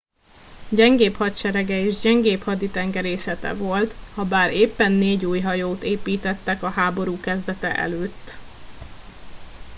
[0.69, 7.75] gyengébb hadserege és gyengébb haditengerészete volt habár éppen négy új hajót építettek a háború kezdete
[7.77, 8.35] előtt